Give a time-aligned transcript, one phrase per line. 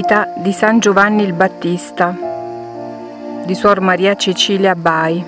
[0.00, 2.16] Vita di San Giovanni il Battista
[3.44, 5.22] di Suor Maria Cecilia Bai.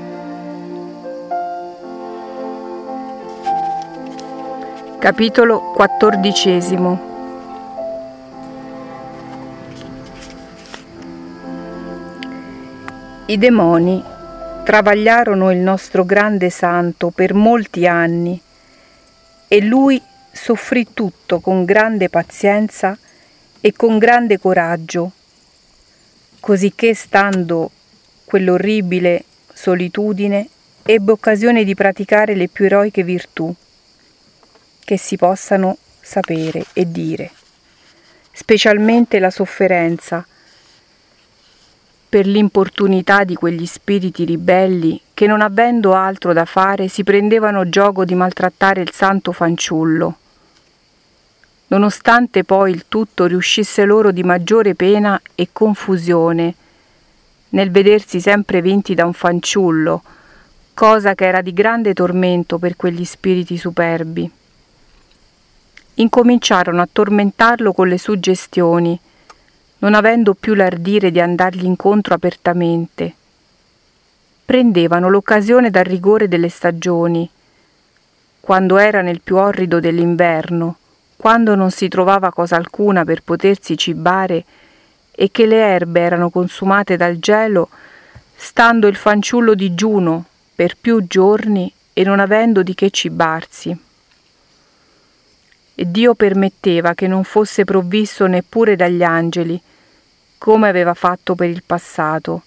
[4.98, 7.00] Capitolo quattordicesimo.
[13.26, 14.03] I demoni
[14.64, 18.40] travagliarono il nostro grande santo per molti anni
[19.48, 20.00] e lui
[20.32, 22.96] soffrì tutto con grande pazienza
[23.64, 25.12] e con grande coraggio,
[26.40, 27.70] cosicché stando
[28.25, 30.48] quell'orribile solitudine
[30.82, 33.55] ebbe occasione di praticare le più eroiche virtù
[34.80, 37.30] che si possano sapere e dire,
[38.33, 40.27] specialmente la sofferenza
[42.09, 48.05] per l'importunità di quegli spiriti ribelli che non avendo altro da fare si prendevano gioco
[48.05, 50.17] di maltrattare il santo fanciullo
[51.73, 56.55] nonostante poi il tutto riuscisse loro di maggiore pena e confusione
[57.51, 60.03] nel vedersi sempre vinti da un fanciullo,
[60.75, 64.31] cosa che era di grande tormento per quegli spiriti superbi.
[65.95, 68.98] Incominciarono a tormentarlo con le suggestioni,
[69.78, 73.15] non avendo più l'ardire di andargli incontro apertamente.
[74.45, 77.28] Prendevano l'occasione dal rigore delle stagioni,
[78.41, 80.77] quando era nel più orrido dell'inverno,
[81.23, 84.45] quando non si trovava cosa alcuna per potersi cibare
[85.12, 87.69] e che le erbe erano consumate dal gelo,
[88.34, 93.70] stando il fanciullo digiuno per più giorni e non avendo di che cibarsi.
[95.77, 99.62] E Dio permetteva che non fosse provvisto neppure dagli angeli,
[100.39, 102.43] come aveva fatto per il passato.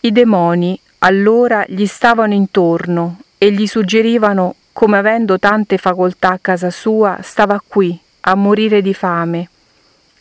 [0.00, 6.70] I demoni allora gli stavano intorno e gli suggerivano come avendo tante facoltà a casa
[6.70, 9.48] sua, stava qui a morire di fame,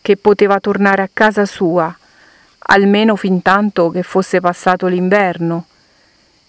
[0.01, 1.95] che poteva tornare a casa sua,
[2.57, 5.66] almeno fin tanto che fosse passato l'inverno,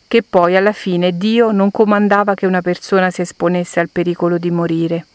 [0.09, 4.51] che poi alla fine Dio non comandava che una persona si esponesse al pericolo di
[4.51, 5.07] morire.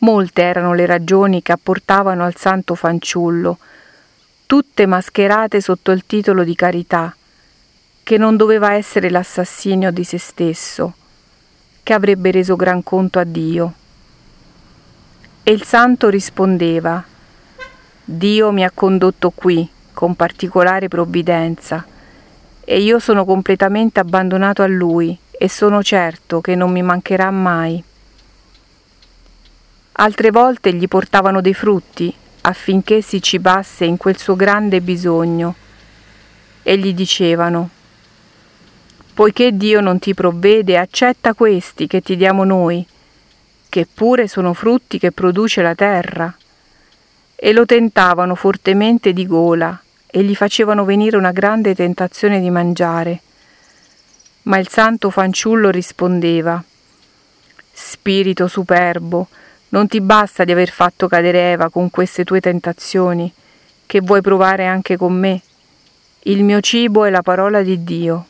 [0.00, 3.56] Molte erano le ragioni che apportavano al santo fanciullo,
[4.44, 7.16] tutte mascherate sotto il titolo di carità,
[8.04, 10.92] che non doveva essere l'assassinio di se stesso,
[11.82, 13.72] che avrebbe reso gran conto a Dio.
[15.42, 17.02] E il santo rispondeva,
[18.04, 21.86] Dio mi ha condotto qui con particolare provvidenza
[22.62, 27.82] e io sono completamente abbandonato a Lui e sono certo che non mi mancherà mai.
[29.92, 35.54] Altre volte gli portavano dei frutti affinché si cibasse in quel suo grande bisogno
[36.62, 37.70] e gli dicevano
[39.14, 42.84] Poiché Dio non ti provvede, accetta questi che ti diamo noi,
[43.68, 46.34] che pure sono frutti che produce la terra.
[47.36, 53.20] E lo tentavano fortemente di gola e gli facevano venire una grande tentazione di mangiare.
[54.42, 56.60] Ma il santo fanciullo rispondeva,
[57.72, 59.28] Spirito superbo,
[59.68, 63.32] non ti basta di aver fatto cadere Eva con queste tue tentazioni,
[63.86, 65.40] che vuoi provare anche con me.
[66.22, 68.26] Il mio cibo è la parola di Dio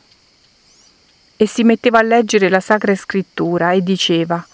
[1.36, 4.44] e si metteva a leggere la Sacra Scrittura e diceva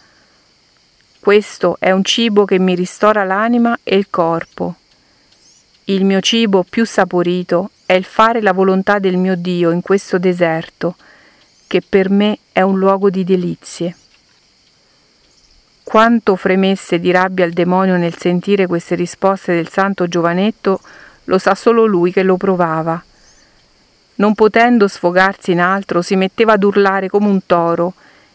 [1.19, 4.77] Questo è un cibo che mi ristora l'anima e il corpo.
[5.85, 10.19] Il mio cibo più saporito è il fare la volontà del mio Dio in questo
[10.19, 10.97] deserto,
[11.67, 13.97] che per me è un luogo di delizie.
[15.83, 20.81] Quanto fremesse di rabbia il demonio nel sentire queste risposte del santo giovanetto,
[21.25, 23.03] lo sa solo lui che lo provava
[24.21, 27.95] non potendo sfogarsi in altro, si metteva ad urlare come un toro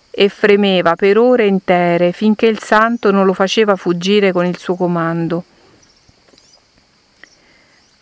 [0.09, 4.75] e fremeva per ore intere finché il santo non lo faceva fuggire con il suo
[4.75, 5.43] comando.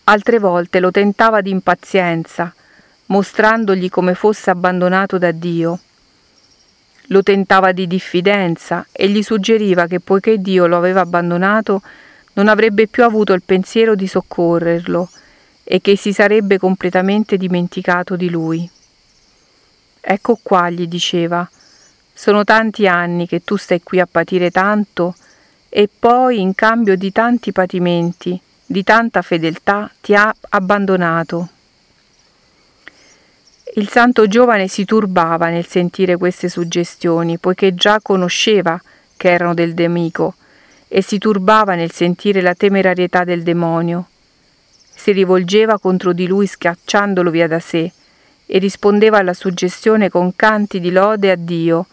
[0.06, 2.54] Altre volte lo tentava di impazienza,
[3.08, 5.80] mostrandogli come fosse abbandonato da Dio.
[7.08, 11.82] Lo tentava di diffidenza e gli suggeriva che poiché Dio lo aveva abbandonato,
[12.34, 15.10] non avrebbe più avuto il pensiero di soccorrerlo
[15.64, 18.70] e che si sarebbe completamente dimenticato di lui.
[20.02, 21.50] Ecco qua, gli diceva,
[22.14, 25.16] sono tanti anni che tu stai qui a patire tanto
[25.70, 31.48] e poi, in cambio di tanti patimenti, di tanta fedeltà, ti ha abbandonato.
[33.76, 38.80] Il santo giovane si turbava nel sentire queste suggestioni, poiché già conosceva
[39.18, 40.36] che erano del nemico,
[40.88, 44.10] e si turbava nel sentire la temerarietà del demonio
[44.96, 47.92] si rivolgeva contro di lui schiacciandolo via da sé
[48.46, 51.88] e rispondeva alla suggestione con canti di lode a Dio,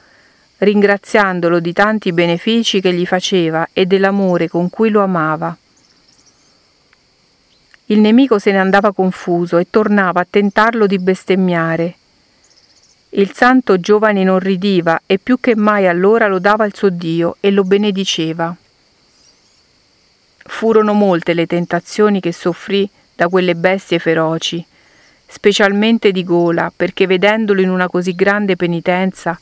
[0.59, 5.57] ringraziandolo di tanti benefici che gli faceva e dell'amore con cui lo amava.
[7.87, 11.95] Il nemico se ne andava confuso e tornava a tentarlo di bestemmiare.
[13.11, 17.65] Il santo giovane inorridiva e più che mai allora lodava il suo Dio e lo
[17.65, 18.55] benediceva.
[20.43, 24.65] Furono molte le tentazioni che soffrì da quelle bestie feroci,
[25.27, 29.39] specialmente di gola, perché vedendolo in una così grande penitenza,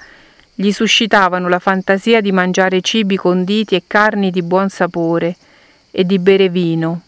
[0.54, 5.36] gli suscitavano la fantasia di mangiare cibi conditi e carni di buon sapore
[5.92, 7.02] e di bere vino.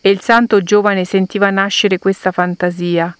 [0.00, 3.14] E il santo giovane sentiva nascere questa fantasia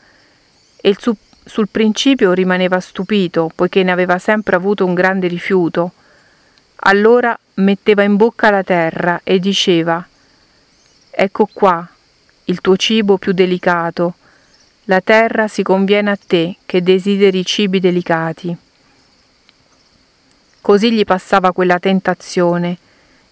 [0.80, 1.14] e su,
[1.44, 5.92] sul principio rimaneva stupito, poiché ne aveva sempre avuto un grande rifiuto.
[6.76, 10.06] Allora metteva in bocca la terra e diceva
[11.10, 11.88] Ecco qua
[12.44, 14.14] il tuo cibo più delicato,
[14.84, 18.56] la terra si conviene a te che desideri cibi delicati.
[20.60, 22.76] Così gli passava quella tentazione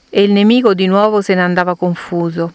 [0.08, 2.52] e il nemico di nuovo se ne andava confuso.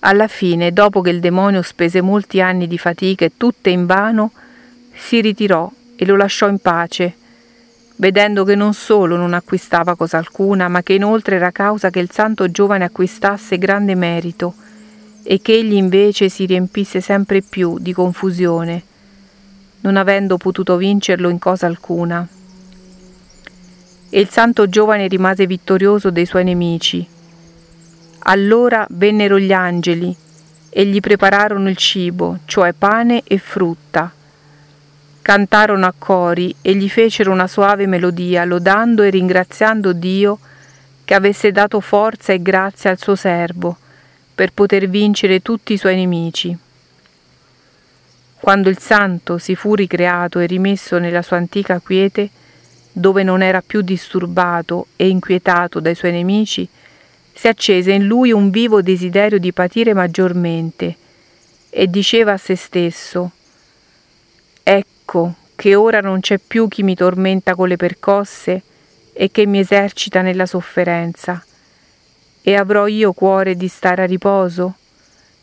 [0.00, 4.32] Alla fine, dopo che il demonio spese molti anni di fatiche, tutte invano,
[4.94, 7.14] si ritirò e lo lasciò in pace,
[7.96, 12.10] vedendo che non solo non acquistava cosa alcuna, ma che inoltre era causa che il
[12.10, 14.54] santo giovane acquistasse grande merito
[15.22, 18.82] e che egli invece si riempisse sempre più di confusione,
[19.80, 22.26] non avendo potuto vincerlo in cosa alcuna
[24.14, 27.04] e il santo giovane rimase vittorioso dei suoi nemici.
[28.24, 30.14] Allora vennero gli angeli
[30.68, 34.12] e gli prepararono il cibo, cioè pane e frutta.
[35.22, 40.40] Cantarono a cori e gli fecero una suave melodia, lodando e ringraziando Dio
[41.04, 43.76] che avesse dato forza e grazia al suo servo
[44.34, 46.56] per poter vincere tutti i suoi nemici.
[48.40, 52.28] Quando il santo si fu ricreato e rimesso nella sua antica quiete,
[52.90, 56.68] dove non era più disturbato e inquietato dai suoi nemici,
[57.32, 60.96] si accese in lui un vivo desiderio di patire maggiormente
[61.70, 63.30] e diceva a se stesso
[65.14, 68.62] Ecco che ora non c'è più chi mi tormenta con le percosse
[69.12, 71.44] e che mi esercita nella sofferenza.
[72.40, 74.76] E avrò io cuore di stare a riposo?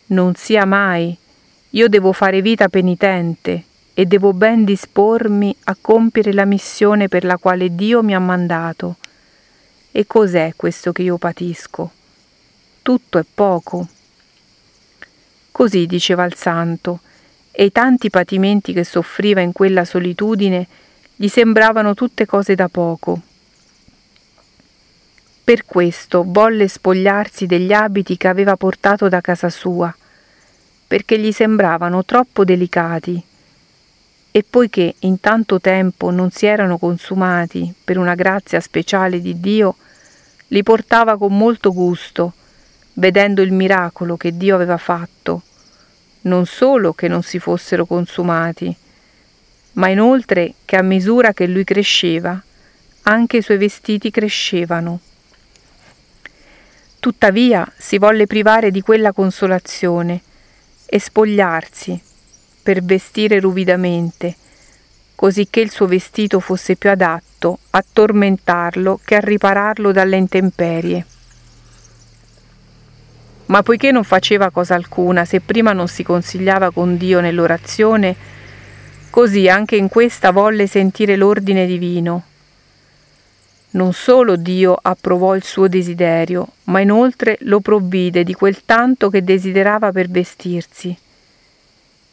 [0.08, 1.16] Non sia mai.
[1.70, 3.64] Io devo fare vita penitente
[3.94, 8.96] e devo ben dispormi a compiere la missione per la quale Dio mi ha mandato.
[9.92, 11.92] E cos'è questo che io patisco?
[12.82, 13.88] Tutto è poco.
[15.52, 17.02] Così diceva il santo,
[17.60, 20.66] e i tanti patimenti che soffriva in quella solitudine
[21.14, 23.20] gli sembravano tutte cose da poco.
[25.44, 29.94] Per questo volle spogliarsi degli abiti che aveva portato da casa sua,
[30.88, 33.22] perché gli sembravano troppo delicati
[34.32, 39.76] e poiché in tanto tempo non si erano consumati per una grazia speciale di Dio,
[40.48, 42.32] li portava con molto gusto,
[42.94, 45.42] vedendo il miracolo che Dio aveva fatto,
[46.22, 48.76] non solo che non si fossero consumati,
[49.74, 52.42] ma inoltre che a misura che lui cresceva,
[53.04, 55.00] anche i suoi vestiti crescevano.
[57.00, 60.22] Tuttavia si volle privare di quella consolazione
[60.86, 62.02] e spogliarsi
[62.62, 64.36] per vestire ruvidamente,
[65.16, 71.06] così che il suo vestito fosse più adatto a tormentarlo che a ripararlo dalle intemperie.
[73.50, 78.16] Ma poiché non faceva cosa alcuna, se prima non si consigliava con Dio nell'orazione,
[79.10, 82.24] così anche in questa volle sentire l'ordine divino.
[83.72, 89.24] Non solo Dio approvò il suo desiderio, ma inoltre lo provvide di quel tanto che
[89.24, 90.98] desiderava per vestirsi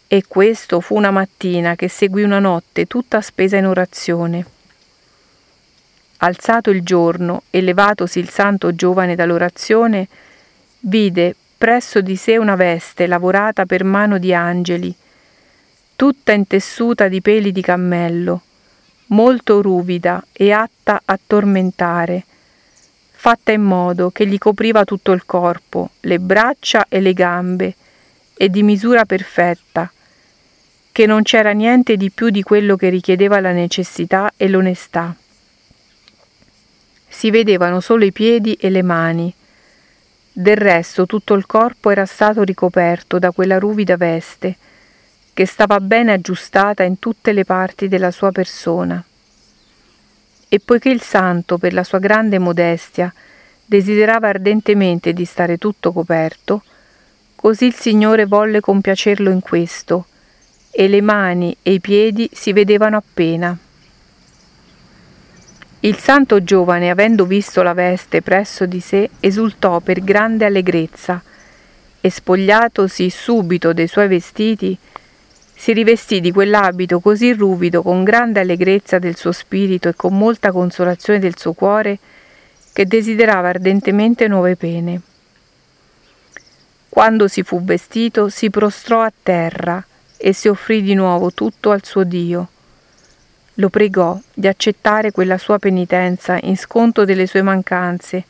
[0.08, 4.46] e questo fu una mattina che seguì una notte tutta spesa in orazione.
[6.18, 10.06] Alzato il giorno e levatosi il santo giovane dall'orazione,
[10.86, 14.94] vide presso di sé una veste lavorata per mano di angeli,
[15.96, 18.42] tutta intessuta di peli di cammello,
[19.06, 22.24] molto ruvida e atta a tormentare,
[23.10, 27.74] fatta in modo che gli copriva tutto il corpo, le braccia e le gambe,
[28.36, 29.90] e di misura perfetta,
[30.92, 35.14] che non c'era niente di più di quello che richiedeva la necessità e l'onestà.
[37.08, 39.34] Si vedevano solo i piedi e le mani.
[40.38, 44.54] Del resto tutto il corpo era stato ricoperto da quella ruvida veste,
[45.32, 49.02] che stava bene aggiustata in tutte le parti della sua persona.
[50.46, 53.10] E poiché il santo, per la sua grande modestia,
[53.64, 56.62] desiderava ardentemente di stare tutto coperto,
[57.34, 60.04] così il Signore volle compiacerlo in questo,
[60.70, 63.56] e le mani e i piedi si vedevano appena.
[65.80, 71.22] Il santo giovane, avendo visto la veste presso di sé, esultò per grande allegrezza
[72.00, 74.76] e spogliatosi subito dei suoi vestiti,
[75.54, 80.50] si rivestì di quell'abito così ruvido con grande allegrezza del suo spirito e con molta
[80.50, 81.98] consolazione del suo cuore,
[82.72, 85.00] che desiderava ardentemente nuove pene.
[86.88, 89.84] Quando si fu vestito, si prostrò a terra
[90.16, 92.48] e si offrì di nuovo tutto al suo Dio
[93.58, 98.24] lo pregò di accettare quella sua penitenza in sconto delle sue mancanze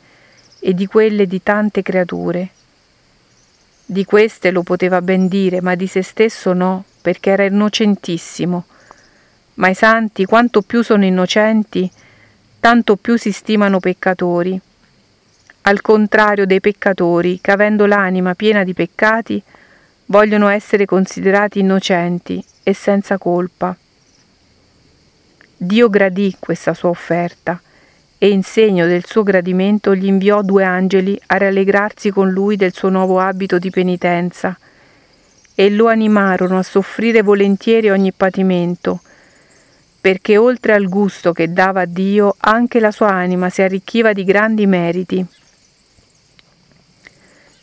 [0.59, 2.49] e di quelle di tante creature.
[3.85, 8.65] Di queste lo poteva ben dire, ma di se stesso no, perché era innocentissimo.
[9.55, 11.89] Ma i santi, quanto più sono innocenti,
[12.59, 14.59] tanto più si stimano peccatori.
[15.61, 19.41] Al contrario dei peccatori, che avendo l'anima piena di peccati,
[20.05, 23.75] vogliono essere considerati innocenti e senza colpa.
[25.59, 27.59] Dio gradì questa sua offerta
[28.19, 32.73] e in segno del suo gradimento gli inviò due angeli a rallegrarsi con lui del
[32.73, 34.55] suo nuovo abito di penitenza
[35.55, 39.01] e lo animarono a soffrire volentieri ogni patimento,
[39.99, 44.23] perché oltre al gusto che dava a Dio anche la sua anima si arricchiva di
[44.23, 45.25] grandi meriti.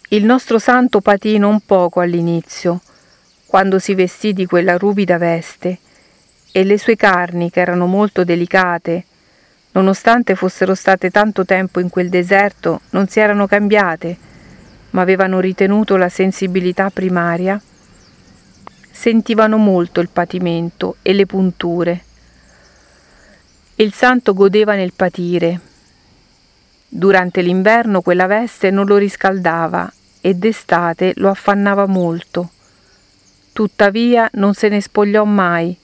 [0.08, 2.80] Il nostro santo patì non poco all'inizio,
[3.46, 5.78] quando si vestì di quella ruvida veste,
[6.56, 9.04] e le sue carni, che erano molto delicate,
[9.73, 14.16] nonostante fossero state tanto tempo in quel deserto, non si erano cambiate,
[14.90, 17.61] ma avevano ritenuto la sensibilità primaria,
[18.88, 22.04] sentivano molto il patimento e le punture.
[23.75, 25.58] Il santo godeva nel patire.
[26.87, 32.50] Durante l'inverno quella veste non lo riscaldava e d'estate lo affannava molto.
[33.52, 35.76] Tuttavia non se ne spogliò mai,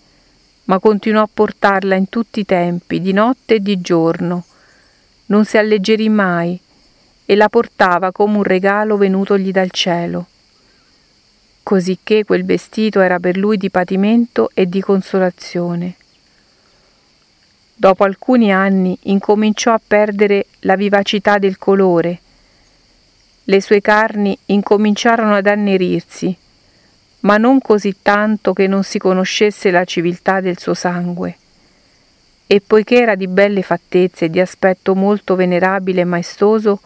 [0.70, 4.44] ma continuò a portarla in tutti i tempi, di notte e di giorno.
[5.26, 6.56] Non si alleggerì mai
[7.24, 10.26] e la portava come un regalo venutogli dal cielo.
[11.64, 15.96] Cosicché quel vestito era per lui di patimento e di consolazione.
[17.74, 22.20] Dopo alcuni anni incominciò a perdere la vivacità del colore.
[23.42, 26.36] Le sue carni incominciarono ad annerirsi
[27.20, 31.36] ma non così tanto che non si conoscesse la civiltà del suo sangue.
[32.46, 36.80] E poiché era di belle fattezze e di aspetto molto venerabile e maestoso,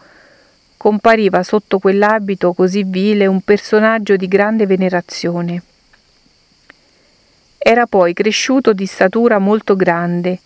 [0.77, 5.63] compariva sotto quell'abito così vile un personaggio di grande venerazione.
[7.57, 10.39] Era poi cresciuto di statura molto grande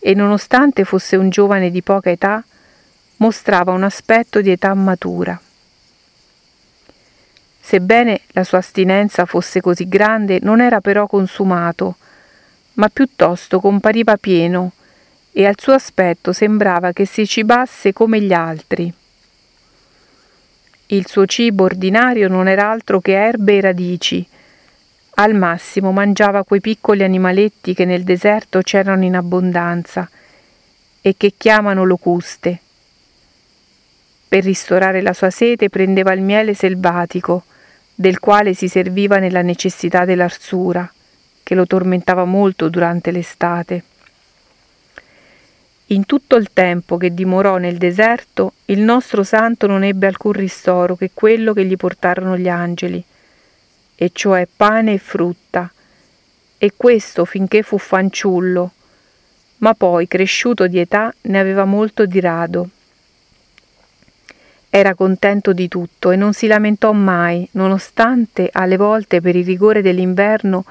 [0.00, 2.42] e nonostante fosse un giovane di poca età,
[3.18, 5.40] mostrava un aspetto di età matura.
[7.66, 11.96] Sebbene la sua astinenza fosse così grande, non era però consumato,
[12.74, 14.70] ma piuttosto compariva pieno
[15.32, 18.92] e al suo aspetto sembrava che si cibasse come gli altri.
[20.86, 24.24] Il suo cibo ordinario non era altro che erbe e radici.
[25.16, 30.08] Al massimo mangiava quei piccoli animaletti che nel deserto c'erano in abbondanza
[31.00, 32.60] e che chiamano locuste.
[34.28, 37.44] Per ristorare la sua sete prendeva il miele selvatico,
[37.94, 40.90] del quale si serviva nella necessità dell'arsura,
[41.42, 43.82] che lo tormentava molto durante l'estate.
[45.90, 50.96] In tutto il tempo che dimorò nel deserto, il nostro santo non ebbe alcun ristoro
[50.96, 53.02] che quello che gli portarono gli angeli,
[53.94, 55.70] e cioè pane e frutta,
[56.58, 58.72] e questo finché fu fanciullo,
[59.58, 62.68] ma poi, cresciuto di età, ne aveva molto di rado.
[64.76, 69.80] Era contento di tutto e non si lamentò mai, nonostante alle volte per il rigore
[69.80, 70.66] dell'inverno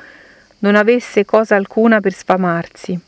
[0.60, 3.00] non avesse cosa alcuna per sfamarsi.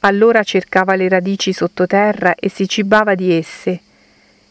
[0.00, 3.80] Allora cercava le radici sottoterra e si cibava di esse,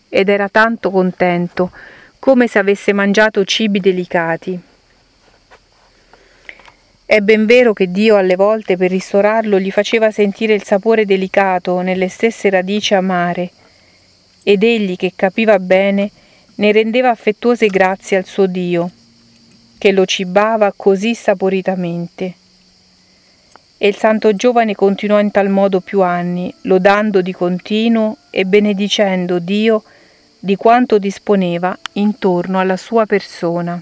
[0.10, 1.70] ed era tanto contento
[2.18, 4.60] come se avesse mangiato cibi delicati.
[7.06, 11.82] È ben vero che Dio alle volte per ristorarlo gli faceva sentire il sapore delicato
[11.82, 13.52] nelle stesse radici amare,
[14.48, 16.10] ed egli che capiva bene
[16.56, 18.90] ne rendeva affettuose grazie al suo Dio,
[19.78, 22.34] che lo cibava così saporitamente.
[23.78, 29.40] E il santo giovane continuò in tal modo più anni, lodando di continuo e benedicendo
[29.40, 29.84] Dio
[30.40, 33.82] di quanto disponeva intorno alla sua persona.